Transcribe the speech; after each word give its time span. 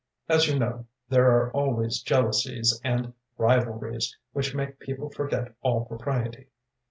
“As 0.27 0.47
you 0.47 0.57
know, 0.57 0.87
there 1.09 1.29
are 1.29 1.51
always 1.51 2.01
jealousies 2.01 2.81
and 2.83 3.13
rivalries, 3.37 4.17
which 4.33 4.55
make 4.55 4.79
people 4.79 5.11
forget 5.11 5.53
all 5.61 5.85
propriety. 5.85 6.47